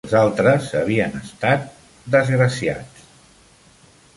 Els 0.09 0.13
altres 0.19 0.69
havien 0.79 1.13
estat... 1.19 1.67
desgraciats. 2.17 3.07